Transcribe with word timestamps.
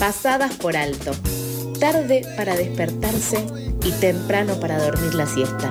pasadas 0.00 0.54
por 0.54 0.78
alto, 0.78 1.12
tarde 1.78 2.22
para 2.34 2.56
despertarse 2.56 3.44
y 3.84 3.92
temprano 3.92 4.58
para 4.58 4.82
dormir 4.82 5.12
la 5.12 5.26
siesta. 5.26 5.70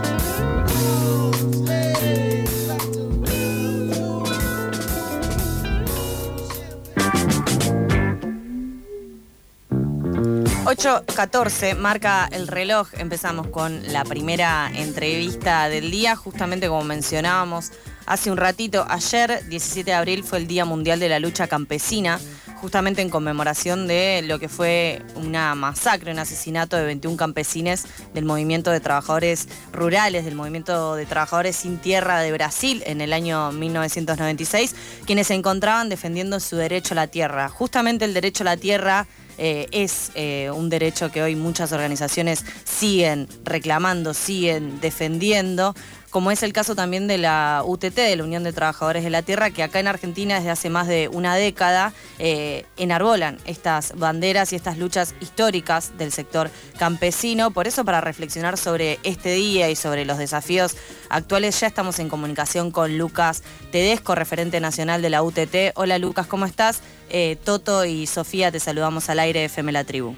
8.14 10.70 11.76
marca 11.76 12.30
el 12.32 12.48
reloj. 12.48 12.90
Empezamos 13.00 13.48
con 13.48 13.92
la 13.92 14.04
primera 14.04 14.70
entrevista 14.72 15.68
del 15.68 15.90
día, 15.90 16.16
justamente 16.16 16.68
como 16.68 16.84
mencionábamos 16.84 17.72
hace 18.06 18.30
un 18.30 18.38
ratito. 18.38 18.86
Ayer, 18.88 19.44
17 19.50 19.90
de 19.90 19.98
abril, 19.98 20.24
fue 20.24 20.38
el 20.38 20.46
Día 20.48 20.66
Mundial 20.66 21.00
de 21.00 21.10
la 21.10 21.20
Lucha 21.20 21.48
Campesina, 21.48 22.20
justamente 22.62 23.02
en 23.02 23.10
conmemoración 23.10 23.88
de 23.88 24.22
lo 24.24 24.40
que 24.40 24.50
fue 24.50 25.02
una 25.16 25.56
masacre, 25.56 26.12
un 26.12 26.20
asesinato 26.20 26.78
de 26.78 26.86
21 26.86 27.18
campesines 27.18 27.86
del 28.14 28.26
movimiento 28.26 28.72
de 28.72 28.80
trabajadores 28.80 29.48
rurales, 29.72 30.26
del 30.26 30.36
movimiento 30.36 30.96
de 30.96 31.06
trabajadores 31.06 31.56
sin 31.56 31.78
tierra 31.78 32.20
de 32.20 32.32
Brasil 32.32 32.84
en 32.86 33.02
el 33.02 33.14
año 33.14 33.52
1996, 33.52 34.76
quienes 35.06 35.28
se 35.28 35.34
encontraban 35.34 35.90
defendiendo 35.90 36.40
su 36.40 36.56
derecho 36.56 36.94
a 36.94 36.96
la 36.96 37.08
tierra. 37.08 37.50
Justamente 37.50 38.06
el 38.06 38.14
derecho 38.14 38.44
a 38.44 38.46
la 38.46 38.58
tierra 38.58 39.08
eh, 39.38 39.68
es 39.72 40.12
eh, 40.16 40.52
un 40.54 40.70
derecho 40.70 41.12
que 41.12 41.24
hoy 41.24 41.36
muchas 41.36 41.72
organizaciones 41.72 42.44
siguen 42.66 43.30
reclamando, 43.46 44.14
siguen 44.14 44.82
defendiendo 44.82 45.76
como 46.10 46.32
es 46.32 46.44
el 46.44 46.54
caso 46.54 46.76
también 46.76 47.08
de 47.08 47.18
la 47.18 47.64
UTT, 47.66 47.96
de 47.96 48.16
la 48.16 48.24
Unión 48.24 48.44
de 48.44 48.54
Trabajadores 48.54 49.04
de 49.04 49.10
la 49.10 49.22
Tierra, 49.22 49.52
que 49.52 49.64
acá 49.64 49.80
en 49.80 49.88
Argentina 49.88 50.36
desde 50.36 50.50
hace 50.50 50.70
más 50.70 50.88
de 50.88 51.08
una 51.08 51.36
década 51.36 51.94
eh, 52.18 52.66
enarbolan 52.78 53.38
estas 53.46 53.94
banderas 53.96 54.52
y 54.52 54.56
estas 54.56 54.78
luchas 54.78 55.14
históricas 55.22 55.98
del 55.98 56.12
sector 56.12 56.50
campesino. 56.78 57.52
Por 57.52 57.68
eso, 57.68 57.86
para 57.86 58.02
reflexionar 58.02 58.58
sobre 58.58 59.00
este 59.04 59.34
día 59.34 59.70
y 59.70 59.76
sobre 59.76 60.06
los 60.06 60.18
desafíos 60.18 60.76
actuales, 61.10 61.60
ya 61.60 61.68
estamos 61.68 62.00
en 62.00 62.10
comunicación 62.10 62.72
con 62.72 62.98
Lucas 62.98 63.44
Tedesco, 63.72 64.16
referente 64.16 64.60
nacional 64.60 65.02
de 65.02 65.10
la 65.10 65.24
UTT. 65.24 65.74
Hola 65.76 66.00
Lucas, 66.00 66.28
¿cómo 66.28 66.46
estás? 66.46 66.82
Eh, 67.10 67.38
Toto 67.44 67.86
y 67.86 68.08
Sofía, 68.08 68.52
te 68.52 68.60
saludamos 68.60 69.10
al 69.10 69.20
aire 69.20 69.42
de 69.42 69.46
FM 69.46 69.72
La 69.72 69.84
Tribu. 69.84 70.16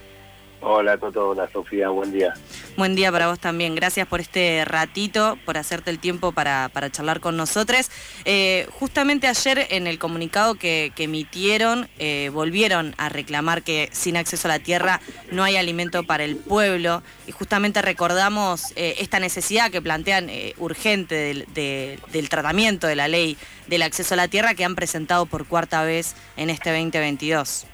Hola 0.63 0.95
Toto, 0.99 1.29
hola 1.29 1.49
Sofía, 1.51 1.89
buen 1.89 2.11
día. 2.11 2.35
Buen 2.77 2.95
día 2.95 3.11
para 3.11 3.27
vos 3.27 3.39
también, 3.39 3.73
gracias 3.73 4.07
por 4.07 4.21
este 4.21 4.63
ratito, 4.63 5.39
por 5.43 5.57
hacerte 5.57 5.89
el 5.89 5.97
tiempo 5.97 6.33
para, 6.33 6.69
charlar 6.91 7.19
con 7.19 7.35
nosotros. 7.35 7.89
Eh, 8.25 8.67
justamente 8.79 9.25
ayer 9.25 9.65
en 9.71 9.87
el 9.87 9.97
comunicado 9.97 10.53
que, 10.55 10.93
emitieron 10.97 11.89
eh, 11.97 12.29
volvieron 12.31 12.93
a 12.99 13.09
reclamar 13.09 13.63
que 13.63 13.89
sin 13.91 14.17
acceso 14.17 14.47
a 14.47 14.49
la 14.49 14.59
tierra 14.59 15.01
no 15.31 15.43
hay 15.43 15.55
alimento 15.55 16.03
para 16.03 16.23
el 16.23 16.35
pueblo 16.35 17.01
y 17.25 17.31
justamente 17.31 17.81
recordamos 17.81 18.71
eh, 18.75 18.97
esta 18.99 19.19
necesidad 19.19 19.71
que 19.71 19.81
plantean 19.81 20.29
urgente 20.59 21.15
del, 21.15 21.97
del 22.11 22.29
tratamiento 22.29 22.85
de 22.85 22.95
la 22.95 23.07
ley 23.07 23.35
del 23.65 23.81
acceso 23.81 24.13
a 24.13 24.17
la 24.17 24.27
tierra 24.27 24.53
que 24.53 24.63
han 24.63 24.75
presentado 24.75 25.25
por 25.25 25.47
cuarta 25.47 25.83
vez 25.83 26.15
en 26.37 26.51
este 26.51 26.69
2022. 26.69 27.65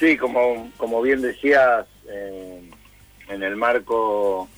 Sí, 0.00 0.16
como, 0.16 0.72
como 0.78 1.02
bien 1.02 1.20
decías, 1.20 1.86
en 3.28 3.42
el 3.42 3.54
marco 3.54 4.48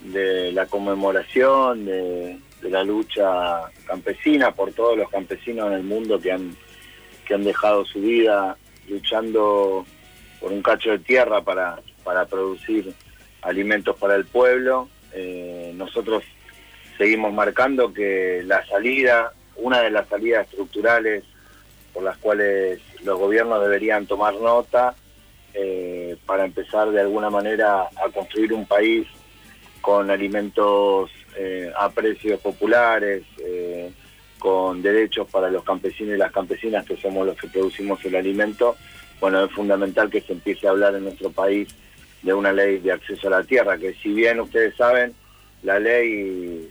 de 0.00 0.52
la 0.52 0.66
conmemoración 0.66 1.84
de, 1.84 2.38
la 2.62 2.84
lucha 2.84 3.62
campesina 3.86 4.52
por 4.52 4.72
todos 4.72 4.96
los 4.96 5.10
campesinos 5.10 5.66
en 5.66 5.72
el 5.74 5.82
mundo 5.82 6.20
que 6.20 6.30
han, 6.30 6.56
que 7.26 7.34
han 7.34 7.42
dejado 7.42 7.84
su 7.84 8.00
vida 8.00 8.56
luchando 8.88 9.84
por 10.40 10.52
un 10.52 10.62
cacho 10.62 10.92
de 10.92 11.00
tierra 11.00 11.42
para, 11.42 11.80
para 12.04 12.24
producir 12.26 12.94
alimentos 13.42 13.96
para 13.96 14.14
el 14.14 14.24
pueblo, 14.24 14.88
eh, 15.12 15.72
nosotros 15.74 16.22
seguimos 16.96 17.34
marcando 17.34 17.92
que 17.92 18.42
la 18.46 18.64
salida, 18.66 19.32
una 19.56 19.80
de 19.80 19.90
las 19.90 20.08
salidas 20.08 20.46
estructurales 20.48 21.24
por 21.94 22.02
las 22.02 22.18
cuales 22.18 22.80
los 23.04 23.18
gobiernos 23.18 23.62
deberían 23.62 24.06
tomar 24.06 24.34
nota 24.34 24.94
eh, 25.54 26.16
para 26.26 26.44
empezar 26.44 26.90
de 26.90 27.00
alguna 27.00 27.30
manera 27.30 27.82
a 27.82 28.10
construir 28.12 28.52
un 28.52 28.66
país 28.66 29.06
con 29.80 30.10
alimentos 30.10 31.10
eh, 31.36 31.72
a 31.78 31.88
precios 31.90 32.40
populares, 32.40 33.22
eh, 33.38 33.92
con 34.40 34.82
derechos 34.82 35.28
para 35.30 35.48
los 35.48 35.62
campesinos 35.62 36.16
y 36.16 36.18
las 36.18 36.32
campesinas 36.32 36.84
que 36.84 36.96
somos 36.96 37.26
los 37.26 37.36
que 37.36 37.46
producimos 37.46 38.04
el 38.04 38.16
alimento. 38.16 38.76
Bueno, 39.20 39.44
es 39.44 39.52
fundamental 39.52 40.10
que 40.10 40.20
se 40.20 40.32
empiece 40.32 40.66
a 40.66 40.70
hablar 40.70 40.96
en 40.96 41.04
nuestro 41.04 41.30
país 41.30 41.68
de 42.22 42.34
una 42.34 42.52
ley 42.52 42.78
de 42.78 42.90
acceso 42.90 43.28
a 43.28 43.38
la 43.38 43.44
tierra, 43.44 43.78
que 43.78 43.94
si 43.94 44.12
bien 44.12 44.40
ustedes 44.40 44.74
saben, 44.76 45.14
la 45.62 45.78
ley 45.78 46.68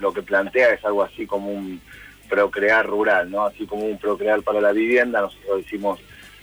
lo 0.00 0.12
que 0.12 0.22
plantea 0.22 0.74
es 0.74 0.84
algo 0.84 1.02
así 1.02 1.26
como 1.26 1.50
un 1.50 1.80
procrear 2.28 2.86
rural, 2.86 3.30
¿no? 3.30 3.46
Así 3.46 3.66
como 3.66 3.84
un 3.84 3.98
procrear 3.98 4.42
para 4.42 4.60
la 4.60 4.72
vivienda, 4.72 5.20
nosotros 5.20 5.64
decimos, 5.64 6.00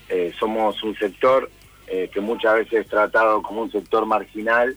eh, 0.10 0.34
somos 0.38 0.82
un 0.84 0.96
sector 0.96 1.50
eh, 1.88 2.10
que 2.14 2.22
muchas 2.22 2.56
veces 2.56 2.82
es 2.82 2.88
tratado 2.88 3.42
como 3.42 3.62
un 3.62 3.72
sector 3.72 4.06
marginal 4.06 4.76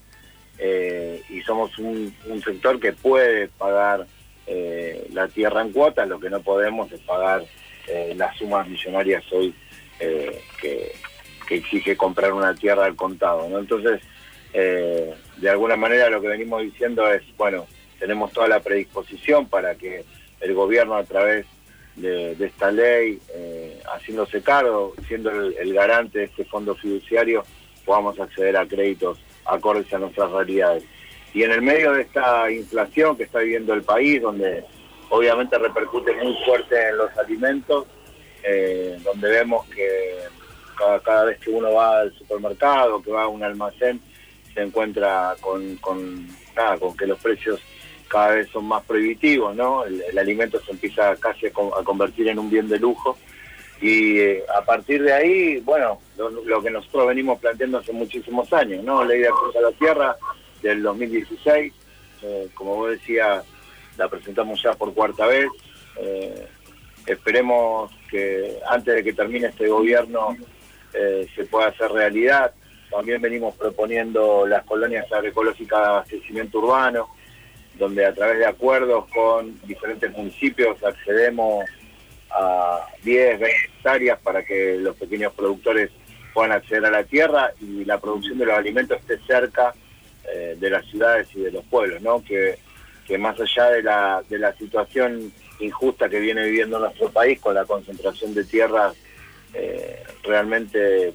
eh, 0.58 1.22
y 1.28 1.40
somos 1.42 1.78
un, 1.78 2.14
sector 2.44 2.80
que 2.80 2.92
puede 2.92 3.48
pagar 3.48 4.06
la 5.12 5.28
tierra 5.28 5.60
en 5.60 5.72
cuotas, 5.72 6.08
lo 6.08 6.18
que 6.18 6.30
no 6.30 6.40
podemos 6.40 6.90
es 6.90 7.00
pagar 7.00 7.44
las 8.16 8.36
sumas 8.36 8.66
millonarias 8.66 9.22
hoy 9.30 9.54
que, 9.98 10.92
exige 11.50 11.96
comprar 11.96 12.32
una 12.32 12.54
tierra 12.54 12.86
al 12.86 12.96
contado, 12.96 13.48
¿no? 13.48 13.58
Entonces, 13.58 14.00
de 14.52 15.50
alguna 15.50 15.76
manera 15.76 16.08
lo 16.08 16.20
que 16.20 16.28
venimos 16.28 16.62
diciendo 16.62 17.10
es, 17.12 17.22
bueno, 17.36 17.66
tenemos 17.98 18.32
toda 18.32 18.48
la 18.48 18.60
predisposición 18.60 19.48
para 19.48 19.74
que 19.74 20.04
el 20.40 20.54
gobierno 20.54 20.94
a 20.94 21.04
través 21.04 21.46
de, 21.96 22.36
esta 22.38 22.70
ley, 22.70 23.18
eh, 23.34 23.80
haciéndose 23.92 24.42
cargo, 24.42 24.94
siendo 25.06 25.30
el, 25.30 25.74
garante 25.74 26.20
de 26.20 26.24
este 26.26 26.44
fondo 26.44 26.74
fiduciario, 26.74 27.44
podamos 27.84 28.18
acceder 28.20 28.56
a 28.56 28.66
créditos 28.66 29.18
acordes 29.44 29.92
a 29.92 29.98
nuestras 29.98 30.30
realidades. 30.30 30.84
Y 31.34 31.42
en 31.42 31.52
el 31.52 31.62
medio 31.62 31.92
de 31.92 32.02
esta 32.02 32.50
inflación 32.50 33.16
que 33.16 33.24
está 33.24 33.40
viviendo 33.40 33.74
el 33.74 33.82
país, 33.82 34.20
donde 34.20 34.64
obviamente 35.08 35.58
repercute 35.58 36.12
muy 36.12 36.36
fuerte 36.44 36.88
en 36.88 36.98
los 36.98 37.16
alimentos, 37.16 37.86
eh, 38.42 38.98
donde 39.02 39.30
vemos 39.30 39.66
que 39.68 40.18
cada, 41.04 41.24
vez 41.24 41.38
que 41.40 41.50
uno 41.50 41.72
va 41.72 42.00
al 42.00 42.14
supermercado, 42.16 43.02
que 43.02 43.10
va 43.10 43.24
a 43.24 43.28
un 43.28 43.42
almacén, 43.42 44.00
se 44.54 44.62
encuentra 44.62 45.34
con, 45.40 45.76
con, 45.76 46.26
nada, 46.56 46.78
con 46.78 46.96
que 46.96 47.06
los 47.06 47.18
precios 47.18 47.60
cada 48.08 48.34
vez 48.34 48.48
son 48.48 48.66
más 48.66 48.82
prohibitivos, 48.84 49.54
¿no? 49.54 49.84
El, 49.84 50.18
alimento 50.18 50.60
se 50.60 50.72
empieza 50.72 51.14
casi 51.16 51.46
a, 51.46 51.52
convertir 51.52 52.28
en 52.28 52.38
un 52.38 52.50
bien 52.50 52.68
de 52.68 52.78
lujo. 52.78 53.18
Y 53.80 54.18
eh, 54.18 54.44
a 54.56 54.62
partir 54.62 55.02
de 55.02 55.12
ahí, 55.12 55.60
bueno, 55.60 56.00
lo, 56.16 56.62
que 56.62 56.70
nosotros 56.70 57.06
venimos 57.06 57.38
planteando 57.38 57.78
hace 57.78 57.92
muchísimos 57.92 58.52
años, 58.52 58.82
¿no? 58.82 59.04
Ley 59.04 59.20
de 59.20 59.28
acceso 59.28 59.58
a 59.58 59.70
la 59.70 59.72
tierra 59.72 60.16
del 60.62 60.82
2016, 60.82 61.72
eh, 62.22 62.48
como 62.54 62.74
vos 62.74 62.90
decías, 62.90 63.44
la 63.96 64.08
presentamos 64.08 64.60
ya 64.60 64.72
por 64.72 64.92
cuarta 64.94 65.26
vez. 65.26 65.48
Eh, 66.00 66.46
esperemos 67.06 67.92
que 68.10 68.58
antes 68.68 68.96
de 68.96 69.04
que 69.04 69.12
termine 69.12 69.48
este 69.48 69.68
gobierno 69.68 70.36
se 70.90 71.44
pueda 71.44 71.68
hacer 71.68 71.92
realidad. 71.92 72.52
También 72.90 73.22
venimos 73.22 73.54
proponiendo 73.54 74.46
las 74.46 74.64
colonias 74.64 75.06
agroecológicas 75.12 75.78
de 75.78 75.86
abastecimiento 75.86 76.58
urbano, 76.58 77.08
donde 77.78 78.04
a 78.04 78.12
través 78.12 78.38
de 78.38 78.46
acuerdos 78.46 79.06
con 79.08 79.58
diferentes 79.66 80.10
municipios 80.12 80.82
accedemos 80.82 81.64
a 82.30 82.86
10, 83.02 83.40
20 83.40 83.56
hectáreas 83.66 84.18
para 84.20 84.44
que 84.44 84.76
los 84.78 84.96
pequeños 84.96 85.32
productores 85.32 85.90
puedan 86.34 86.52
acceder 86.52 86.84
a 86.84 86.90
la 86.90 87.04
tierra 87.04 87.52
y 87.60 87.84
la 87.84 87.98
producción 87.98 88.38
de 88.38 88.46
los 88.46 88.58
alimentos 88.58 88.98
esté 88.98 89.18
cerca 89.26 89.74
eh, 90.32 90.56
de 90.58 90.70
las 90.70 90.84
ciudades 90.86 91.28
y 91.34 91.40
de 91.40 91.52
los 91.52 91.64
pueblos, 91.64 92.02
¿no? 92.02 92.22
Que, 92.22 92.58
más 93.18 93.40
allá 93.40 93.70
de 93.70 93.82
la, 93.82 94.22
de 94.28 94.38
la 94.38 94.52
situación 94.52 95.32
injusta 95.60 96.10
que 96.10 96.20
viene 96.20 96.44
viviendo 96.44 96.78
nuestro 96.78 97.08
país 97.08 97.40
con 97.40 97.54
la 97.54 97.64
concentración 97.64 98.34
de 98.34 98.44
tierras 98.44 98.94
eh, 99.54 100.04
realmente 100.22 101.14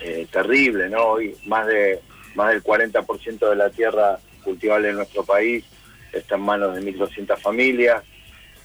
eh, 0.00 0.26
terrible, 0.32 0.88
¿no? 0.88 1.04
Hoy 1.04 1.36
más 1.46 1.68
de 1.68 2.00
más 2.34 2.50
del 2.50 2.62
40% 2.62 3.48
de 3.48 3.56
la 3.56 3.70
tierra 3.70 4.18
cultivable 4.38 4.90
en 4.90 4.96
nuestro 4.96 5.24
país 5.24 5.64
está 6.12 6.36
en 6.36 6.42
manos 6.42 6.74
de 6.74 6.82
1.200 6.82 7.38
familias 7.38 8.02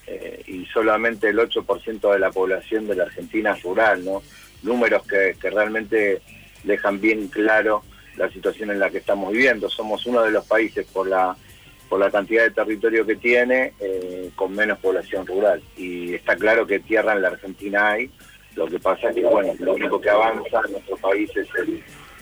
eh, 0.08 0.44
y 0.48 0.66
solamente 0.66 1.30
el 1.30 1.38
8% 1.38 2.12
de 2.12 2.20
la 2.20 2.32
población 2.32 2.88
de 2.88 2.96
la 2.96 3.04
Argentina 3.04 3.54
es 3.54 3.64
rural, 3.64 4.04
¿no? 4.04 4.22
Números 4.62 5.04
que, 5.08 5.36
realmente 5.42 6.22
dejan 6.64 7.00
bien 7.00 7.28
claro 7.28 7.84
la 8.18 8.30
situación 8.30 8.72
en 8.72 8.80
la 8.80 8.90
que 8.90 9.00
estamos 9.00 9.32
viviendo. 9.32 9.70
Somos 9.70 10.06
uno 10.06 10.22
de 10.22 10.32
los 10.32 10.46
países 10.46 10.86
por 10.88 11.08
la 11.08 11.36
por 11.90 12.00
la 12.00 12.10
cantidad 12.10 12.44
de 12.44 12.50
territorio 12.50 13.06
que 13.06 13.18
tiene 13.18 13.74
eh, 13.80 14.32
con 14.36 14.56
menos 14.56 14.80
población 14.80 15.28
rural 15.28 15.62
y 15.78 16.16
está 16.16 16.36
claro 16.36 16.66
que 16.66 16.80
tierra 16.80 17.14
en 17.14 17.22
la 17.22 17.28
Argentina 17.28 17.92
hay 17.92 18.10
Lo 18.56 18.66
que 18.66 18.80
pasa 18.80 19.10
es 19.10 19.16
que, 19.16 19.24
bueno, 19.24 19.54
lo 19.60 19.76
único 19.76 20.02
que 20.02 20.10
avanza 20.10 20.62
en 20.66 20.72
nuestro 20.72 20.98
país 20.98 21.30
es 21.36 21.48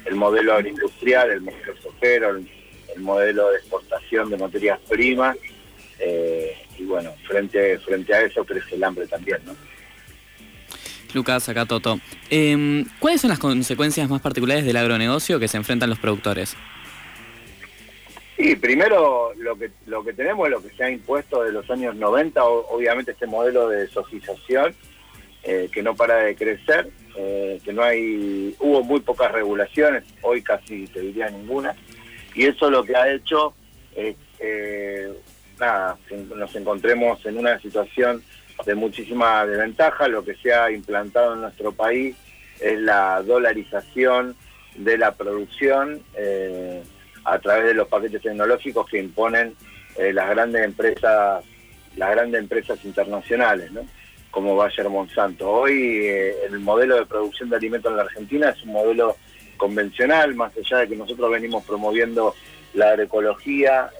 el, 0.06 0.16
modelo 0.16 0.56
agroindustrial, 0.56 1.30
el 1.30 1.42
modelo 1.42 1.74
sojero, 1.82 2.32
el, 2.32 2.50
modelo 2.98 3.50
de 3.52 3.58
exportación 3.58 4.30
de 4.30 4.38
materias 4.38 4.80
primas. 4.90 5.38
Eh, 6.00 6.58
y 6.78 6.84
bueno, 6.84 7.14
frente, 7.28 7.78
frente 7.80 8.14
a 8.14 8.22
eso 8.22 8.44
crece 8.44 8.76
el 8.76 8.84
hambre 8.84 9.08
también, 9.08 9.40
¿no? 9.46 9.56
Lucas, 11.14 11.48
acá 11.50 11.66
Toto. 11.66 12.00
Em, 12.30 12.86
¿Cuáles 13.00 13.22
son 13.22 13.30
las 13.30 13.40
consecuencias 13.40 14.10
más 14.10 14.22
particulares 14.22 14.66
del 14.66 14.78
agronegocio 14.78 15.40
que 15.40 15.48
se 15.48 15.58
enfrentan 15.58 15.90
los 15.90 16.00
productores? 16.00 16.56
Sí, 18.38 18.56
primero 18.56 19.34
lo 19.38 19.56
que, 19.56 19.72
lo 19.86 20.04
que 20.04 20.14
tenemos 20.14 20.48
es 20.48 20.52
lo 20.52 20.64
que 20.64 20.70
se 20.76 20.84
ha 20.84 20.90
impuesto 20.90 21.44
de 21.44 21.52
los 21.52 21.70
años 21.70 21.96
90, 21.96 22.44
obviamente 22.44 23.12
este 23.12 23.28
modelo 23.28 23.70
de 23.70 23.88
socialización 23.88 24.74
eh, 25.44 25.70
que 25.72 25.82
no 25.84 25.96
para 25.96 26.18
de 26.18 26.36
crecer, 26.36 26.90
eh, 27.18 27.60
que 27.64 27.74
no 27.74 27.84
hay, 27.84 28.56
hubo 28.60 28.84
muy 28.84 29.00
pocas 29.02 29.32
regulaciones, 29.32 30.04
hoy 30.22 30.42
casi 30.42 30.88
te 30.88 31.02
diría 31.02 31.30
ninguna, 31.30 31.76
y 32.34 32.46
eso 32.46 32.70
lo 32.70 32.84
que 32.84 32.96
ha 32.96 33.12
hecho 33.12 33.54
es, 33.96 34.16
eh, 34.40 35.12
nada, 35.60 35.98
nos 36.36 36.56
encontremos 36.56 37.26
en 37.26 37.38
una 37.38 37.60
situación 37.60 38.24
de 38.66 38.76
muchísima 38.76 39.46
desventaja. 39.46 40.08
Lo 40.08 40.24
que 40.24 40.36
se 40.36 40.54
ha 40.54 40.72
implantado 40.72 41.34
en 41.34 41.42
nuestro 41.42 41.72
país 41.72 42.16
es 42.60 42.80
la 42.80 43.22
dolarización 43.24 44.36
de 44.76 44.98
la 44.98 45.14
producción 45.14 46.02
eh, 46.16 46.84
a 47.26 47.40
través 47.40 47.66
de 47.66 47.74
los 47.74 47.88
paquetes 47.88 48.22
tecnológicos 48.22 48.88
que 48.90 49.00
imponen 49.00 49.54
eh, 49.98 50.14
las 50.14 50.30
grandes 50.30 50.64
empresas, 50.64 51.44
las 51.98 52.12
grandes 52.12 52.40
empresas 52.40 52.84
internacionales, 52.86 53.72
¿no? 53.72 53.82
como 54.30 54.56
Bayer 54.56 54.90
Monsanto. 54.90 55.50
Hoy 55.50 56.06
eh, 56.06 56.46
el 56.46 56.60
modelo 56.60 56.96
de 56.96 57.06
producción 57.06 57.50
de 57.50 57.58
alimentos 57.58 57.92
en 57.92 57.98
la 57.98 58.04
Argentina 58.04 58.50
es 58.50 58.64
un 58.64 58.72
modelo 58.72 59.18
convencional, 59.62 60.34
más 60.34 60.52
allá 60.58 60.80
de 60.80 60.88
que 60.88 60.96
nosotros 60.96 61.30
venimos 61.30 61.64
promoviendo 61.64 62.34
la 62.74 62.90
agroecología 62.90 63.92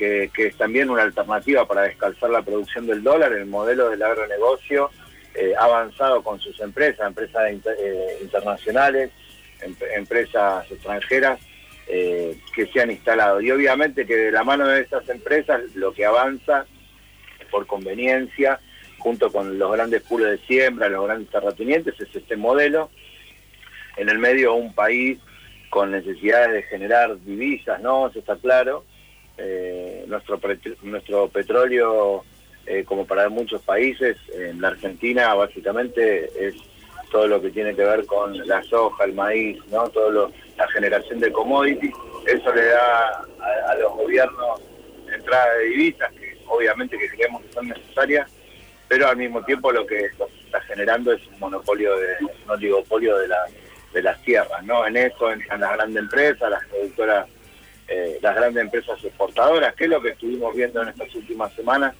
que, 0.00 0.46
es 0.46 0.56
también 0.56 0.88
una 0.90 1.02
alternativa 1.02 1.66
para 1.66 1.82
descalzar 1.82 2.30
la 2.30 2.42
producción 2.42 2.86
del 2.86 3.02
dólar, 3.02 3.32
el 3.32 3.46
modelo 3.46 3.90
del 3.90 4.02
agronegocio 4.02 4.90
eh, 5.34 5.52
avanzado 5.58 6.22
con 6.22 6.40
sus 6.40 6.58
empresas, 6.60 7.06
empresas 7.06 7.42
eh, 7.50 8.18
internacionales, 8.22 9.10
empresas 9.94 10.70
extranjeras 10.70 11.38
eh, 11.86 12.38
que 12.54 12.66
se 12.66 12.80
han 12.80 12.90
instalado. 12.90 13.40
Y 13.40 13.50
obviamente 13.50 14.06
que 14.06 14.16
de 14.16 14.32
la 14.32 14.42
mano 14.42 14.66
de 14.66 14.80
estas 14.80 15.06
empresas 15.08 15.60
lo 15.74 15.92
que 15.92 16.06
avanza 16.06 16.64
por 17.50 17.66
conveniencia, 17.66 18.58
junto 18.98 19.30
con 19.30 19.58
los 19.58 19.72
grandes 19.72 20.02
pulos 20.02 20.30
de 20.30 20.38
siembra, 20.46 20.88
los 20.88 21.04
grandes 21.06 21.30
terratenientes, 21.30 21.94
es 22.00 22.14
este 22.14 22.36
modelo. 22.36 22.90
En 23.96 24.08
el 24.08 24.18
medio 24.18 24.54
un 24.54 24.74
país 24.74 25.18
con 25.68 25.90
necesidades 25.90 26.52
de 26.52 26.62
generar 26.64 27.18
divisas, 27.20 27.80
¿no? 27.80 28.08
Eso 28.08 28.18
está 28.18 28.36
claro 28.36 28.84
eh, 29.42 30.04
nuestro, 30.06 30.38
nuestro 30.82 31.28
petróleo, 31.28 32.24
eh, 32.66 32.84
como 32.84 33.06
para 33.06 33.28
muchos 33.30 33.62
países, 33.62 34.18
en 34.34 34.60
la 34.60 34.68
Argentina 34.68 35.32
básicamente 35.34 36.30
es 36.38 36.56
todo 37.10 37.26
lo 37.26 37.40
que 37.40 37.50
tiene 37.50 37.74
que 37.74 37.82
ver 37.82 38.04
con 38.04 38.36
la 38.46 38.62
soja, 38.64 39.04
el 39.04 39.14
maíz, 39.14 39.58
¿no? 39.70 39.88
Todo 39.88 40.30
la 40.56 40.68
generación 40.68 41.20
de 41.20 41.32
commodities. 41.32 41.94
Eso 42.26 42.54
le 42.54 42.66
da 42.66 43.24
a, 43.66 43.74
los 43.76 43.92
gobiernos 43.94 44.60
entrada 45.12 45.54
de 45.54 45.64
divisas, 45.64 46.12
que 46.12 46.38
obviamente 46.46 46.98
que 46.98 47.08
creemos 47.08 47.42
que 47.42 47.52
son 47.52 47.68
necesarias, 47.68 48.30
pero 48.88 49.08
al 49.08 49.16
mismo 49.16 49.42
tiempo 49.44 49.72
lo 49.72 49.86
que 49.86 50.04
está 50.04 50.60
generando 50.66 51.12
es 51.12 51.26
un 51.28 51.38
monopolio, 51.40 51.96
de, 51.96 52.08
un 52.20 52.50
oligopolio 52.50 53.16
de, 53.18 53.28
la, 53.28 53.38
de 53.92 54.02
las 54.02 54.20
tierras, 54.22 54.64
¿no? 54.64 54.86
En 54.86 54.96
eso 54.96 55.32
entran 55.32 55.60
las 55.60 55.72
grandes 55.72 56.02
empresas, 56.02 56.50
las 56.50 56.64
productoras 56.66 57.26
eh, 57.92 58.20
las 58.22 58.36
grandes 58.36 58.62
empresas 58.62 59.02
exportadoras, 59.02 59.74
que 59.74 59.84
es 59.84 59.90
lo 59.90 60.00
que 60.00 60.10
estuvimos 60.10 60.54
viendo 60.54 60.80
en 60.80 60.90
estas 60.90 61.12
últimas 61.12 61.52
semanas, 61.54 61.92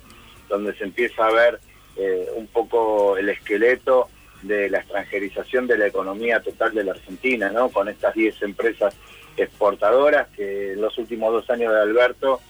donde 0.48 0.72
se 0.74 0.84
empieza 0.84 1.26
a 1.26 1.32
ver 1.32 1.58
eh, 1.96 2.28
un 2.36 2.46
poco 2.46 3.16
el 3.16 3.28
esqueleto 3.28 4.08
de 4.42 4.70
la 4.70 4.78
extranjerización 4.78 5.66
de 5.66 5.76
la 5.76 5.88
economía 5.88 6.40
total 6.40 6.74
de 6.74 6.84
la 6.84 6.92
Argentina, 6.92 7.50
¿no? 7.50 7.70
Con 7.70 7.88
estas 7.88 8.14
10 8.14 8.40
empresas 8.42 8.94
exportadoras 9.36 10.28
que 10.28 10.74
en 10.74 10.80
los 10.80 10.96
últimos 10.96 11.32
dos 11.32 11.50
años 11.50 11.72
de 11.72 11.80
Alberto 11.80 12.40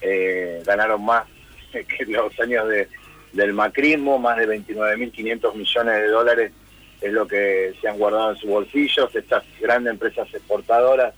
eh, 0.00 0.60
ganaron 0.66 1.04
más 1.04 1.24
que 1.72 2.04
los 2.04 2.38
años 2.40 2.68
de, 2.68 2.88
del 3.32 3.52
macrismo, 3.52 4.18
más 4.18 4.38
de 4.38 4.48
29.500 4.48 5.54
millones 5.54 5.94
de 5.94 6.08
dólares 6.08 6.52
es 7.00 7.12
lo 7.12 7.26
que 7.26 7.74
se 7.80 7.88
han 7.88 7.98
guardado 7.98 8.32
en 8.32 8.36
sus 8.36 8.50
bolsillos, 8.50 9.14
estas 9.14 9.44
grandes 9.60 9.92
empresas 9.92 10.28
exportadoras 10.32 11.14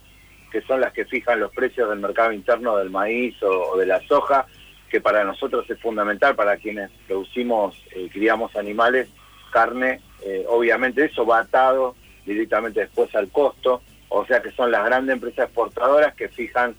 que 0.51 0.63
son 0.63 0.81
las 0.81 0.93
que 0.93 1.05
fijan 1.05 1.41
los 1.41 1.53
precios 1.53 1.89
del 1.89 2.01
mercado 2.01 2.33
interno 2.33 2.77
del 2.77 2.91
maíz 2.91 3.41
o, 3.43 3.77
de 3.77 3.87
la 3.87 4.01
soja, 4.03 4.47
que 4.91 5.01
para 5.01 5.23
nosotros 5.25 5.69
es 5.71 5.79
fundamental, 5.79 6.35
para 6.35 6.57
quienes 6.57 6.91
producimos, 7.07 7.81
eh, 7.95 8.09
criamos 8.13 8.55
animales, 8.57 9.09
carne, 9.53 10.01
eh, 10.23 10.45
obviamente 10.49 11.05
eso 11.05 11.25
va 11.25 11.41
atado 11.41 11.95
directamente 12.27 12.81
después 12.81 13.15
al 13.15 13.29
costo, 13.31 13.81
o 14.09 14.27
sea 14.27 14.43
que 14.43 14.51
son 14.51 14.71
las 14.71 14.85
grandes 14.85 15.15
empresas 15.15 15.47
exportadoras 15.47 16.15
que 16.15 16.29
fijan 16.29 16.75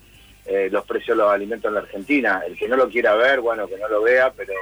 eh, 0.45 0.69
los 0.71 0.85
precios 0.85 1.17
de 1.17 1.23
los 1.23 1.31
alimentos 1.31 1.69
en 1.69 1.75
la 1.75 1.81
Argentina. 1.81 2.41
El 2.45 2.57
que 2.57 2.67
no 2.67 2.75
lo 2.75 2.89
quiera 2.89 3.15
ver, 3.15 3.39
bueno, 3.39 3.67
que 3.67 3.77
no 3.77 3.87
lo 3.87 4.01
vea, 4.01 4.33
pero, 4.35 4.53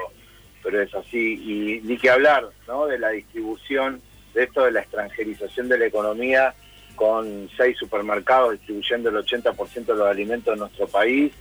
pero 0.61 0.81
es 0.81 0.93
así. 0.93 1.33
Y 1.33 1.81
ni 1.81 1.97
que 1.97 2.09
hablar 2.09 2.49
¿no? 2.67 2.85
de 2.85 2.99
la 2.99 3.09
distribución, 3.09 4.01
de 4.33 4.43
esto 4.43 4.63
de 4.63 4.71
la 4.71 4.81
extranjerización 4.81 5.69
de 5.69 5.79
la 5.79 5.85
economía, 5.85 6.53
con 6.95 7.49
seis 7.55 7.77
supermercados 7.77 8.53
distribuyendo 8.53 9.09
el 9.09 9.15
80% 9.17 9.85
de 9.85 9.95
los 9.95 10.07
alimentos 10.07 10.53
de 10.53 10.59
nuestro 10.59 10.87
país, 10.87 11.31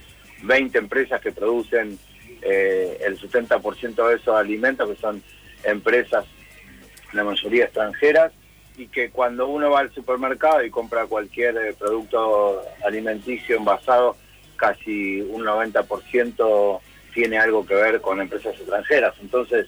20 0.43 0.79
empresas 0.79 1.20
que 1.20 1.32
producen 1.32 1.99
eh, 2.43 2.99
el 3.05 3.19
70% 3.19 4.08
de 4.08 4.14
esos 4.14 4.35
alimentos, 4.37 4.88
que 4.88 4.96
son 5.00 5.23
empresas, 5.64 6.25
la 7.12 7.25
mayoría 7.25 7.64
extranjeras, 7.64 8.32
y 8.76 8.87
que 8.87 9.11
cuando 9.11 9.49
uno 9.49 9.70
va 9.70 9.81
al 9.81 9.93
supermercado 9.93 10.62
y 10.64 10.70
compra 10.70 11.06
cualquier 11.06 11.56
eh, 11.56 11.75
producto 11.76 12.62
alimenticio 12.85 13.56
envasado, 13.56 14.17
casi 14.56 15.20
un 15.23 15.44
90% 15.44 16.81
tiene 17.12 17.38
algo 17.38 17.67
que 17.67 17.75
ver 17.75 18.00
con 18.00 18.20
empresas 18.20 18.55
extranjeras. 18.55 19.14
Entonces, 19.20 19.67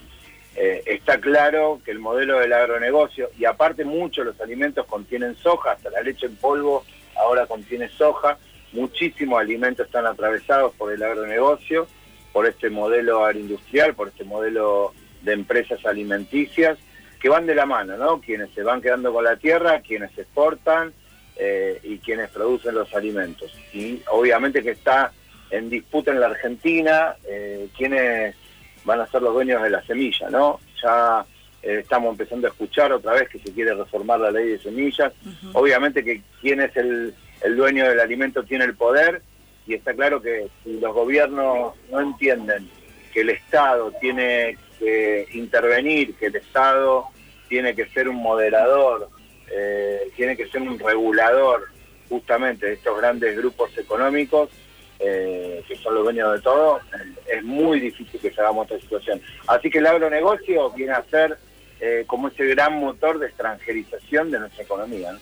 eh, 0.57 0.83
está 0.87 1.21
claro 1.21 1.81
que 1.85 1.91
el 1.91 1.99
modelo 1.99 2.39
del 2.39 2.53
agronegocio, 2.53 3.31
y 3.39 3.45
aparte 3.45 3.85
muchos 3.85 4.27
los 4.27 4.41
alimentos 4.41 4.87
contienen 4.87 5.37
soja, 5.37 5.73
hasta 5.73 5.91
la 5.91 6.03
leche 6.03 6.27
en 6.27 6.37
polvo 6.37 6.85
ahora 7.17 7.47
contiene 7.47 7.89
soja, 7.89 8.39
muchísimos 8.73 9.41
alimentos 9.41 9.87
están 9.87 10.07
atravesados 10.07 10.75
por 10.75 10.93
el 10.93 11.03
agronegocio, 11.03 11.87
por 12.33 12.47
este 12.47 12.71
modelo 12.71 13.25
agroindustrial, 13.25 13.95
por 13.95 14.09
este 14.09 14.25
modelo 14.25 14.93
de 15.23 15.33
empresas 15.33 15.85
alimenticias, 15.85 16.79
que 17.21 17.29
van 17.29 17.47
de 17.47 17.55
la 17.55 17.67
mano, 17.67 17.97
¿no? 17.97 18.21
Quienes 18.21 18.51
se 18.55 18.63
van 18.63 18.81
quedando 18.81 19.13
con 19.13 19.25
la 19.25 19.37
tierra, 19.37 19.81
quienes 19.81 20.17
exportan 20.17 20.93
eh, 21.37 21.79
y 21.83 21.99
quienes 21.99 22.31
producen 22.31 22.75
los 22.75 22.95
alimentos. 22.95 23.53
Y 23.75 24.01
obviamente 24.11 24.63
que 24.63 24.71
está 24.71 25.13
en 25.51 25.69
disputa 25.69 26.13
en 26.13 26.21
la 26.21 26.27
Argentina, 26.27 27.17
eh, 27.27 27.69
quienes 27.77 28.37
van 28.85 29.01
a 29.01 29.07
ser 29.07 29.23
los 29.23 29.35
dueños 29.35 29.63
de 29.63 29.71
la 29.71 29.83
semilla, 29.85 30.31
¿no? 30.31 30.61
Ya 30.83 31.25
eh, 31.63 31.81
estamos 31.81 32.13
empezando 32.13 32.47
a 32.47 32.51
escuchar 32.51 32.93
otra 32.93 33.13
vez 33.13 33.29
que 33.29 33.39
se 33.39 33.53
quiere 33.53 33.75
reformar 33.75 34.21
la 34.21 34.31
ley 34.31 34.49
de 34.49 34.59
semillas. 34.59 35.13
Obviamente 35.53 36.03
que 36.03 36.23
quien 36.41 36.61
es 36.61 36.75
el, 36.77 37.15
dueño 37.57 37.89
del 37.89 38.01
alimento 38.01 38.43
tiene 38.45 38.65
el 38.65 38.75
poder 38.75 39.23
y 39.67 39.75
está 39.75 39.95
claro 39.95 40.21
que 40.21 40.49
si 40.65 40.81
los 40.81 40.95
gobiernos 40.95 41.75
no 41.91 42.01
entienden 42.01 42.69
que 43.13 43.21
el 43.21 43.31
Estado 43.31 43.93
tiene 44.01 44.57
que 44.79 45.27
intervenir, 45.33 46.15
que 46.15 46.27
el 46.27 46.37
Estado 46.37 47.05
tiene 47.49 47.75
que 47.75 47.87
ser 47.89 48.09
un 48.09 48.17
moderador, 48.17 49.11
eh, 49.51 50.11
tiene 50.17 50.37
que 50.37 50.47
ser 50.49 50.63
un 50.63 50.79
regulador 50.79 51.69
justamente 52.09 52.67
de 52.67 52.73
estos 52.75 52.97
grandes 52.99 53.37
grupos 53.37 53.77
económicos, 53.77 54.49
eh, 55.01 55.65
que 55.67 55.77
son 55.77 55.95
los 55.95 56.05
dueños 56.05 56.33
de 56.35 56.41
todo, 56.41 56.81
es 57.27 57.43
muy 57.43 57.81
difícil 57.81 58.21
que 58.21 58.31
salgamos 58.33 58.69
de 58.69 58.77
esta 58.77 58.87
situación. 58.87 59.21
Así 59.47 59.71
que 59.71 59.79
el 59.79 59.87
agronegocio 59.87 60.71
viene 60.71 60.93
a 60.93 61.03
ser 61.05 61.39
eh, 61.81 62.05
como 62.07 62.29
ese 62.29 62.45
gran 62.47 62.75
motor 62.75 63.19
de 63.19 63.27
extranjerización 63.29 64.31
de 64.31 64.41
nuestra 64.41 64.65
economía. 64.65 65.17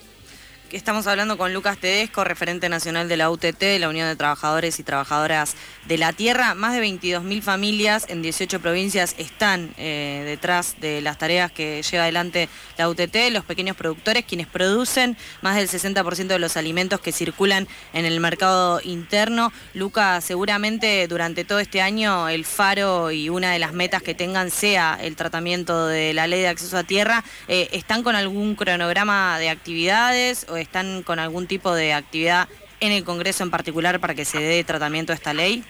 Estamos 0.71 1.07
hablando 1.07 1.35
con 1.35 1.51
Lucas 1.51 1.79
Tedesco, 1.79 2.23
referente 2.23 2.69
nacional 2.69 3.09
de 3.09 3.17
la 3.17 3.31
UTT, 3.31 3.79
la 3.79 3.89
Unión 3.89 4.07
de 4.07 4.15
Trabajadores 4.15 4.77
y 4.77 4.83
Trabajadoras 4.83 5.55
de 5.87 5.97
la 5.97 6.13
Tierra. 6.13 6.53
Más 6.53 6.75
de 6.75 6.83
22.000 6.83 7.41
familias 7.41 8.05
en 8.07 8.21
18 8.21 8.59
provincias 8.59 9.15
están 9.17 9.73
eh, 9.77 10.21
detrás 10.27 10.75
de 10.79 11.01
las 11.01 11.17
tareas 11.17 11.51
que 11.51 11.81
lleva 11.81 12.03
adelante 12.03 12.49
la 12.77 12.87
UTT, 12.87 13.31
los 13.31 13.45
pequeños 13.45 13.75
productores, 13.75 14.25
quienes 14.25 14.45
producen 14.45 15.17
más 15.41 15.55
del 15.55 15.67
60% 15.67 16.27
de 16.27 16.37
los 16.37 16.55
alimentos 16.55 16.99
que 16.99 17.11
circulan 17.11 17.67
en 17.93 18.05
el 18.05 18.19
mercado 18.19 18.79
interno. 18.83 19.51
Lucas, 19.73 20.23
seguramente 20.23 21.07
durante 21.07 21.45
todo 21.45 21.57
este 21.57 21.81
año 21.81 22.29
el 22.29 22.45
faro 22.45 23.09
y 23.09 23.29
una 23.29 23.51
de 23.51 23.57
las 23.57 23.73
metas 23.73 24.03
que 24.03 24.13
tengan 24.13 24.51
sea 24.51 24.99
el 25.01 25.15
tratamiento 25.15 25.87
de 25.87 26.13
la 26.13 26.27
ley 26.27 26.41
de 26.41 26.49
acceso 26.49 26.77
a 26.77 26.83
tierra. 26.83 27.23
Eh, 27.47 27.69
¿Están 27.71 28.03
con 28.03 28.15
algún 28.15 28.53
cronograma 28.53 29.39
de 29.39 29.49
actividades? 29.49 30.45
Están 30.61 31.03
con 31.03 31.19
algún 31.19 31.47
tipo 31.47 31.73
de 31.73 31.93
actividad 31.93 32.47
en 32.79 32.91
el 32.91 33.03
Congreso 33.03 33.43
en 33.43 33.51
particular 33.51 33.99
para 33.99 34.15
que 34.15 34.25
se 34.25 34.39
dé 34.39 34.63
tratamiento 34.63 35.11
a 35.11 35.15
esta 35.15 35.33
ley? 35.33 35.63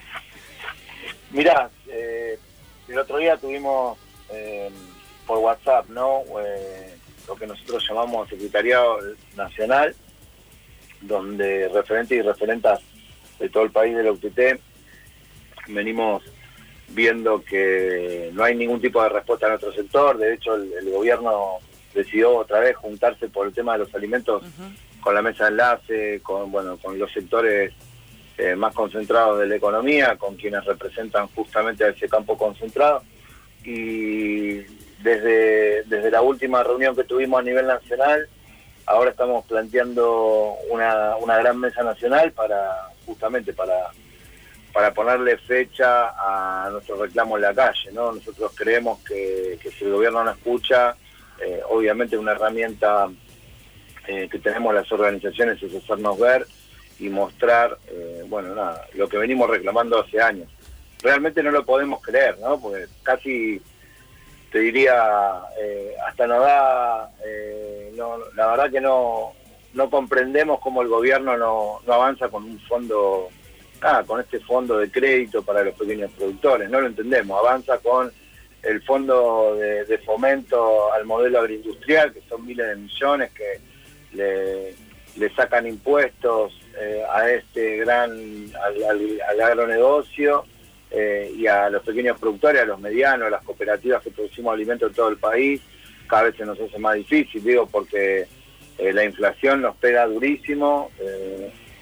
Mirá, 1.31 1.69
eh, 1.87 2.37
el 2.87 2.99
otro 2.99 3.17
día 3.17 3.37
tuvimos 3.37 3.97
eh, 4.31 4.69
por 5.25 5.39
WhatsApp, 5.39 5.87
¿no? 5.89 6.23
Eh, 6.43 6.95
lo 7.27 7.35
que 7.35 7.47
nosotros 7.47 7.83
llamamos 7.87 8.29
Secretariado 8.29 8.97
Nacional, 9.35 9.95
donde 11.01 11.69
referentes 11.69 12.17
y 12.17 12.21
referentas 12.21 12.79
de 13.39 13.49
todo 13.49 13.63
el 13.63 13.71
país 13.71 13.95
de 13.95 14.03
la 14.03 14.11
UTT 14.11 14.39
venimos 15.67 16.23
viendo 16.89 17.43
que 17.43 18.31
no 18.33 18.43
hay 18.43 18.55
ningún 18.55 18.81
tipo 18.81 19.01
de 19.03 19.09
respuesta 19.09 19.45
en 19.45 19.51
nuestro 19.51 19.73
sector. 19.73 20.17
De 20.17 20.33
hecho, 20.33 20.55
el 20.55 20.89
gobierno 20.89 21.59
decidió 21.93 22.37
otra 22.37 22.59
vez 22.59 22.75
juntarse 22.75 23.27
por 23.29 23.47
el 23.47 23.53
tema 23.53 23.73
de 23.73 23.79
los 23.79 23.95
alimentos 23.95 24.43
con 25.01 25.15
la 25.15 25.21
mesa 25.21 25.45
de 25.45 25.49
enlace, 25.51 26.19
con, 26.21 26.51
bueno, 26.51 26.77
con 26.77 26.97
los 26.99 27.11
sectores 27.11 27.73
eh, 28.37 28.55
más 28.55 28.73
concentrados 28.73 29.39
de 29.39 29.47
la 29.47 29.55
economía, 29.55 30.17
con 30.17 30.35
quienes 30.35 30.63
representan 30.65 31.27
justamente 31.27 31.83
a 31.83 31.89
ese 31.89 32.07
campo 32.07 32.37
concentrado. 32.37 33.03
Y 33.63 34.59
desde, 35.01 35.83
desde 35.83 36.11
la 36.11 36.21
última 36.21 36.63
reunión 36.63 36.95
que 36.95 37.03
tuvimos 37.03 37.39
a 37.39 37.43
nivel 37.43 37.67
nacional, 37.67 38.27
ahora 38.85 39.11
estamos 39.11 39.45
planteando 39.45 40.55
una, 40.69 41.15
una 41.17 41.37
gran 41.37 41.59
mesa 41.59 41.83
nacional 41.83 42.31
para 42.31 42.89
justamente 43.05 43.53
para 43.53 43.91
para 44.73 44.93
ponerle 44.93 45.37
fecha 45.37 46.09
a 46.09 46.69
nuestro 46.69 46.95
reclamo 47.01 47.37
en 47.37 47.41
la 47.41 47.53
calle, 47.53 47.91
¿no? 47.91 48.11
Nosotros 48.11 48.51
creemos 48.55 48.99
que, 48.99 49.57
que 49.61 49.71
si 49.71 49.83
el 49.83 49.93
gobierno 49.93 50.23
no 50.23 50.31
escucha, 50.31 50.95
eh, 51.41 51.61
obviamente 51.69 52.17
una 52.17 52.31
herramienta 52.31 53.09
eh, 54.07 54.27
que 54.29 54.39
tenemos 54.39 54.73
las 54.73 54.91
organizaciones 54.91 55.61
es 55.61 55.75
hacernos 55.75 56.19
ver 56.19 56.45
y 56.99 57.09
mostrar, 57.09 57.77
eh, 57.87 58.23
bueno, 58.27 58.55
nada, 58.55 58.87
lo 58.93 59.07
que 59.07 59.17
venimos 59.17 59.49
reclamando 59.49 59.99
hace 59.99 60.21
años. 60.21 60.49
Realmente 61.01 61.41
no 61.41 61.51
lo 61.51 61.65
podemos 61.65 62.01
creer, 62.01 62.37
¿no? 62.39 62.59
Porque 62.59 62.87
casi, 63.03 63.61
te 64.51 64.59
diría, 64.59 64.93
hasta 66.05 66.27
nos 66.27 66.41
da, 66.41 67.09
no, 67.95 68.17
la 68.35 68.47
verdad 68.47 68.69
que 68.69 68.81
no, 68.81 69.33
no 69.73 69.89
comprendemos 69.89 70.59
cómo 70.59 70.81
el 70.81 70.89
gobierno 70.89 71.37
no, 71.37 71.79
no 71.85 71.93
avanza 71.93 72.27
con 72.27 72.43
un 72.43 72.59
fondo, 72.61 73.29
ah, 73.81 74.03
con 74.05 74.19
este 74.19 74.41
fondo 74.41 74.77
de 74.77 74.91
crédito 74.91 75.41
para 75.41 75.63
los 75.63 75.75
pequeños 75.75 76.11
productores, 76.11 76.69
no 76.69 76.81
lo 76.81 76.87
entendemos, 76.87 77.39
avanza 77.39 77.77
con 77.77 78.11
el 78.63 78.81
fondo 78.83 79.55
de, 79.55 79.97
fomento 79.99 80.91
al 80.93 81.05
modelo 81.05 81.39
agroindustrial, 81.39 82.13
que 82.13 82.21
son 82.27 82.45
miles 82.45 82.67
de 82.67 82.75
millones 82.75 83.31
que 83.31 83.59
le, 84.13 85.29
sacan 85.35 85.67
impuestos 85.67 86.53
eh, 86.79 87.03
a 87.09 87.29
este 87.29 87.77
gran, 87.77 88.11
al, 88.11 89.41
agronegocio 89.41 90.45
eh, 90.91 91.31
y 91.35 91.47
a 91.47 91.69
los 91.69 91.83
pequeños 91.83 92.19
productores, 92.19 92.61
a 92.61 92.65
los 92.65 92.79
medianos, 92.79 93.27
a 93.27 93.31
las 93.31 93.43
cooperativas 93.43 94.03
que 94.03 94.11
producimos 94.11 94.53
alimentos 94.53 94.89
en 94.89 94.95
todo 94.95 95.09
el 95.09 95.17
país, 95.17 95.61
cada 96.07 96.23
vez 96.23 96.35
se 96.35 96.45
nos 96.45 96.59
hace 96.59 96.79
más 96.79 96.95
difícil, 96.95 97.43
digo, 97.43 97.67
porque 97.67 98.27
eh, 98.77 98.93
la 98.93 99.03
inflación 99.03 99.61
nos 99.61 99.75
pega 99.75 100.07
durísimo, 100.07 100.91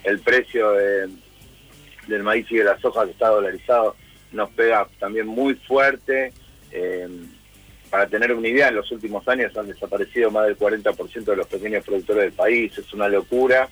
el 0.04 0.20
precio 0.20 0.72
del 0.72 2.22
maíz 2.22 2.50
y 2.50 2.56
de 2.56 2.64
la 2.64 2.78
soja 2.78 3.04
que 3.04 3.12
está 3.12 3.28
dolarizado 3.28 3.96
nos 4.32 4.50
pega 4.50 4.86
también 4.98 5.26
muy 5.26 5.54
fuerte, 5.54 6.32
eh, 6.70 7.08
para 7.90 8.06
tener 8.06 8.32
una 8.32 8.48
idea, 8.48 8.68
en 8.68 8.76
los 8.76 8.90
últimos 8.92 9.26
años 9.28 9.56
han 9.56 9.66
desaparecido 9.66 10.30
más 10.30 10.46
del 10.46 10.58
40% 10.58 11.24
de 11.24 11.36
los 11.36 11.46
pequeños 11.46 11.84
productores 11.84 12.24
del 12.24 12.32
país, 12.32 12.76
es 12.76 12.92
una 12.92 13.08
locura. 13.08 13.68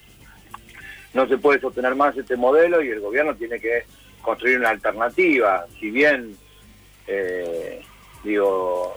No 1.12 1.28
se 1.28 1.38
puede 1.38 1.60
sostener 1.60 1.94
más 1.94 2.16
este 2.16 2.36
modelo 2.36 2.82
y 2.82 2.88
el 2.88 3.00
gobierno 3.00 3.34
tiene 3.34 3.60
que 3.60 3.84
construir 4.22 4.58
una 4.58 4.70
alternativa. 4.70 5.66
Si 5.78 5.90
bien, 5.90 6.36
eh, 7.06 7.82
digo, 8.24 8.96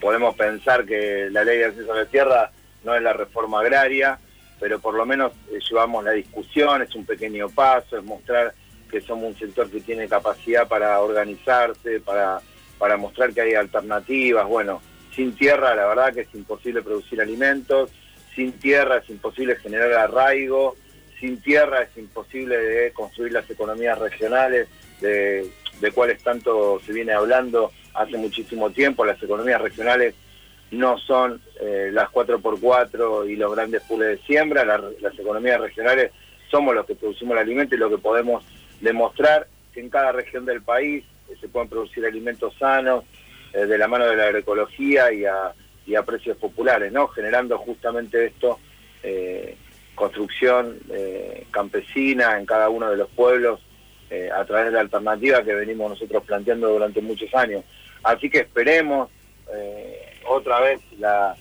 podemos 0.00 0.34
pensar 0.34 0.84
que 0.84 1.28
la 1.30 1.44
ley 1.44 1.58
de 1.58 1.66
acceso 1.66 1.92
a 1.92 1.96
la 1.96 2.06
tierra 2.06 2.50
no 2.84 2.94
es 2.94 3.02
la 3.02 3.12
reforma 3.12 3.60
agraria, 3.60 4.18
pero 4.58 4.78
por 4.78 4.94
lo 4.94 5.04
menos 5.04 5.32
eh, 5.50 5.58
llevamos 5.68 6.04
la 6.04 6.12
discusión, 6.12 6.82
es 6.82 6.94
un 6.94 7.04
pequeño 7.04 7.48
paso, 7.50 7.98
es 7.98 8.04
mostrar 8.04 8.54
que 8.90 9.00
somos 9.00 9.24
un 9.24 9.38
sector 9.38 9.70
que 9.70 9.80
tiene 9.80 10.08
capacidad 10.08 10.66
para 10.66 11.00
organizarse, 11.00 12.00
para 12.00 12.40
para 12.80 12.96
mostrar 12.96 13.32
que 13.32 13.42
hay 13.42 13.54
alternativas. 13.54 14.48
Bueno, 14.48 14.80
sin 15.14 15.36
tierra 15.36 15.76
la 15.76 15.86
verdad 15.86 16.14
que 16.14 16.22
es 16.22 16.34
imposible 16.34 16.82
producir 16.82 17.20
alimentos, 17.20 17.90
sin 18.34 18.52
tierra 18.52 18.96
es 18.96 19.10
imposible 19.10 19.56
generar 19.56 19.92
arraigo, 19.92 20.76
sin 21.20 21.42
tierra 21.42 21.82
es 21.82 21.96
imposible 21.98 22.56
de 22.56 22.92
construir 22.92 23.32
las 23.34 23.48
economías 23.50 23.98
regionales, 23.98 24.66
de, 25.02 25.50
cuáles 25.94 26.22
tanto 26.22 26.80
se 26.84 26.92
viene 26.94 27.12
hablando 27.12 27.70
hace 27.92 28.16
muchísimo 28.16 28.70
tiempo. 28.70 29.04
Las 29.04 29.22
economías 29.22 29.60
regionales 29.60 30.14
no 30.70 30.96
son 30.96 31.42
eh, 31.60 31.90
las 31.92 32.08
4x4 32.08 33.28
y 33.28 33.36
los 33.36 33.54
grandes 33.54 33.82
pools 33.82 34.06
de 34.06 34.18
siembra, 34.26 34.64
las 34.64 35.18
economías 35.18 35.60
regionales 35.60 36.12
somos 36.50 36.74
los 36.74 36.86
que 36.86 36.94
producimos 36.94 37.34
el 37.34 37.42
alimento 37.42 37.74
y 37.74 37.78
lo 37.78 37.90
que 37.90 37.98
podemos 37.98 38.42
demostrar 38.80 39.48
que 39.74 39.80
en 39.80 39.90
cada 39.90 40.12
región 40.12 40.46
del 40.46 40.62
país 40.62 41.04
se 41.36 41.48
puedan 41.48 41.68
producir 41.68 42.04
alimentos 42.04 42.54
sanos 42.58 43.04
eh, 43.52 43.66
de 43.66 43.78
la 43.78 43.88
mano 43.88 44.06
de 44.06 44.16
la 44.16 44.24
agroecología 44.24 45.12
y 45.12 45.24
a, 45.24 45.54
precios 46.06 46.36
populares. 46.36 46.92
Generando 47.14 47.58
justamente 47.58 48.26
esto, 48.26 48.60
eh, 49.02 49.56
construcción 49.94 50.78
eh, 50.90 51.46
campesina 51.50 52.38
en 52.38 52.46
cada 52.46 52.68
uno 52.68 52.90
de 52.90 52.96
los 52.96 53.08
pueblos 53.08 53.60
a 54.34 54.44
través 54.44 54.66
de 54.66 54.72
la 54.72 54.80
alternativa 54.80 55.44
que 55.44 55.54
venimos 55.54 55.90
nosotros 55.90 56.24
planteando 56.24 56.68
durante 56.68 57.00
muchos 57.00 57.32
años. 57.32 57.62
Así 58.02 58.28
que 58.28 58.38
esperemos, 58.38 59.08
otra 60.26 60.58
vez 60.58 60.80
la, 60.98 61.36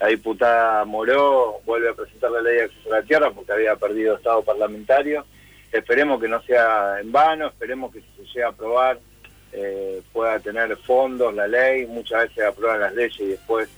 la 0.00 0.06
diputada 0.08 0.84
Moró 0.86 1.60
vuelve 1.66 1.90
a 1.90 1.92
presentar 1.92 2.30
la 2.30 2.40
ley 2.40 2.56
de 2.56 2.62
acceso 2.64 2.94
a 2.94 3.00
la 3.00 3.02
tierra 3.02 3.30
porque 3.30 3.52
había 3.52 3.76
perdido 3.76 4.16
estado 4.16 4.42
parlamentario. 4.42 5.26
Esperemos 5.70 6.20
que 6.20 6.28
no 6.28 6.40
sea 6.42 6.98
en 7.00 7.12
vano, 7.12 7.48
esperemos 7.48 7.92
que 7.92 8.00
se 8.00 8.24
llegue 8.24 8.44
a 8.44 8.48
aprobar 8.48 8.98
eh, 9.56 10.02
pueda 10.12 10.40
tener 10.40 10.76
fondos 10.78 11.32
la 11.32 11.46
ley, 11.46 11.86
muchas 11.86 12.22
veces 12.22 12.44
aprueban 12.44 12.80
las 12.80 12.92
leyes 12.92 13.20
y 13.20 13.26
después 13.26 13.68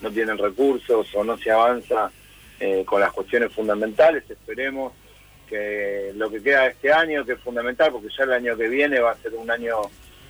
no 0.00 0.10
tienen 0.10 0.38
recursos 0.38 1.06
o 1.14 1.22
no 1.22 1.36
se 1.36 1.50
avanza 1.50 2.10
eh, 2.58 2.82
con 2.86 3.00
las 3.00 3.12
cuestiones 3.12 3.52
fundamentales. 3.52 4.24
Esperemos 4.28 4.94
que 5.46 6.12
lo 6.14 6.30
que 6.30 6.42
queda 6.42 6.66
este 6.66 6.90
año, 6.90 7.26
que 7.26 7.32
es 7.32 7.40
fundamental, 7.40 7.92
porque 7.92 8.08
ya 8.16 8.24
el 8.24 8.32
año 8.32 8.56
que 8.56 8.68
viene 8.68 9.00
va 9.00 9.10
a 9.10 9.16
ser 9.16 9.34
un 9.34 9.50
año 9.50 9.76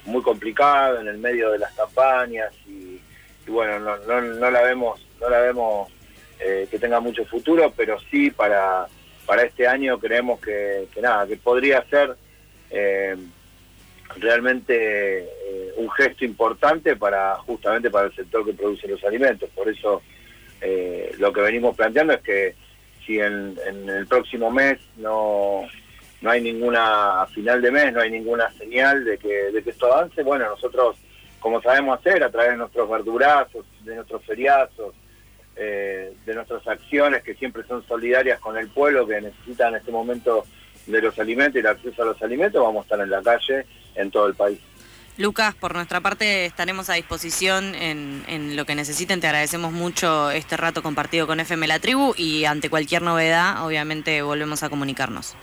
muy 0.04 0.22
complicado 0.22 1.00
en 1.00 1.06
el 1.06 1.18
medio 1.18 1.50
de 1.52 1.58
las 1.58 1.72
campañas 1.74 2.52
y, 2.66 3.00
bueno, 3.46 3.78
no, 3.78 4.50
la 4.50 4.62
vemos, 4.62 5.00
no 5.20 5.30
la 5.30 5.40
vemos 5.40 5.92
eh, 6.40 6.66
que 6.68 6.78
tenga 6.78 6.98
mucho 6.98 7.24
futuro, 7.24 7.72
pero 7.76 7.98
sí 8.10 8.30
para, 8.30 8.86
para 9.26 9.42
este 9.42 9.66
año 9.68 9.98
creemos 9.98 10.40
que, 10.40 10.88
que 10.92 11.00
nada, 11.00 11.26
que 11.26 11.36
podría 11.36 11.84
ser 11.88 12.16
realmente 14.16 15.24
eh, 15.24 15.72
un 15.76 15.90
gesto 15.90 16.24
importante 16.24 16.96
para 16.96 17.36
justamente 17.36 17.90
para 17.90 18.06
el 18.06 18.14
sector 18.14 18.44
que 18.44 18.52
produce 18.52 18.88
los 18.88 19.02
alimentos. 19.04 19.48
Por 19.50 19.68
eso 19.68 20.02
eh, 20.60 21.14
lo 21.18 21.32
que 21.32 21.40
venimos 21.40 21.76
planteando 21.76 22.14
es 22.14 22.20
que 22.20 22.54
si 23.06 23.18
en, 23.18 23.56
el 23.66 24.06
próximo 24.06 24.50
mes 24.50 24.78
no, 24.96 25.66
no 26.20 26.30
hay 26.30 26.40
ninguna, 26.40 27.26
final 27.32 27.62
de 27.62 27.70
mes 27.70 27.92
no 27.92 28.00
hay 28.00 28.10
ninguna 28.10 28.50
señal 28.52 29.04
de 29.04 29.18
que, 29.18 29.50
de 29.52 29.62
que 29.62 29.70
esto 29.70 29.92
avance, 29.92 30.22
bueno, 30.22 30.48
nosotros 30.48 30.96
como 31.38 31.62
sabemos 31.62 31.98
hacer 31.98 32.22
a 32.22 32.30
través 32.30 32.52
de 32.52 32.56
nuestros 32.56 32.90
verdurazos, 32.90 33.64
de 33.84 33.94
nuestros 33.94 34.24
feriazos, 34.24 34.94
eh, 35.56 36.12
de 36.24 36.34
nuestras 36.34 36.66
acciones 36.66 37.22
que 37.22 37.34
siempre 37.34 37.62
son 37.64 37.86
solidarias 37.86 38.40
con 38.40 38.56
el 38.56 38.68
pueblo 38.68 39.06
que 39.06 39.20
necesita 39.20 39.68
en 39.68 39.76
este 39.76 39.90
momento 39.90 40.44
de 40.86 41.02
los 41.02 41.18
alimentos 41.18 41.56
y 41.56 41.58
el 41.58 41.66
acceso 41.66 42.02
a 42.02 42.06
los 42.06 42.22
alimentos, 42.22 42.62
vamos 42.62 42.82
a 42.82 42.84
estar 42.84 43.00
en 43.00 43.10
la 43.10 43.22
calle 43.22 43.66
en 43.98 44.10
todo 44.10 44.26
el 44.26 44.34
país. 44.34 44.58
Lucas, 45.18 45.54
por 45.56 45.74
nuestra 45.74 46.00
parte 46.00 46.46
estaremos 46.46 46.88
a 46.90 46.94
disposición 46.94 47.74
en, 47.74 48.22
en, 48.28 48.54
lo 48.54 48.64
que 48.64 48.76
necesiten. 48.76 49.20
Te 49.20 49.26
agradecemos 49.26 49.72
mucho 49.72 50.30
este 50.30 50.56
rato 50.56 50.80
compartido 50.80 51.26
con 51.26 51.40
FM 51.40 51.66
La 51.66 51.80
Tribu 51.80 52.14
y 52.16 52.44
ante 52.44 52.70
cualquier 52.70 53.02
novedad, 53.02 53.66
obviamente 53.66 54.22
volvemos 54.22 54.62
a 54.62 54.70
comunicarnos. 54.70 55.34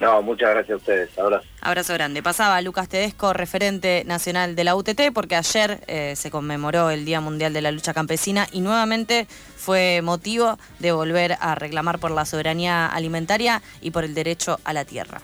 No, 0.00 0.22
muchas 0.22 0.50
gracias 0.50 0.74
a 0.74 0.76
ustedes. 0.76 1.18
Abrazo. 1.18 1.46
Abrazo 1.60 1.94
grande. 1.94 2.22
Pasaba 2.22 2.60
Lucas 2.62 2.88
Tedesco, 2.88 3.32
referente 3.32 4.04
nacional 4.06 4.54
de 4.54 4.64
la 4.64 4.76
UTT, 4.76 5.12
porque 5.12 5.34
ayer 5.34 5.80
eh, 5.88 6.14
se 6.14 6.30
conmemoró 6.30 6.90
el 6.90 7.04
Día 7.04 7.20
Mundial 7.20 7.52
de 7.52 7.62
la 7.62 7.72
Lucha 7.72 7.94
Campesina 7.94 8.46
y 8.52 8.60
nuevamente 8.60 9.26
fue 9.56 10.00
motivo 10.02 10.56
de 10.78 10.92
volver 10.92 11.36
a 11.40 11.56
reclamar 11.56 11.98
por 11.98 12.12
la 12.12 12.24
soberanía 12.24 12.86
alimentaria 12.86 13.60
y 13.80 13.90
por 13.90 14.04
el 14.04 14.14
derecho 14.14 14.60
a 14.64 14.72
la 14.72 14.84
tierra. 14.84 15.20